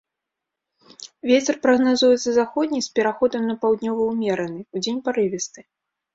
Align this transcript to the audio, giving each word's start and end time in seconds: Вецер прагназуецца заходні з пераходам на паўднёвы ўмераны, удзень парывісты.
Вецер 1.31 1.55
прагназуецца 1.65 2.29
заходні 2.39 2.79
з 2.87 2.91
пераходам 3.01 3.41
на 3.51 3.55
паўднёвы 3.67 4.03
ўмераны, 4.13 4.59
удзень 4.79 4.99
парывісты. 5.11 5.59